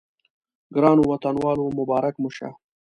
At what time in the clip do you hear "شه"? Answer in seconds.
2.35-2.49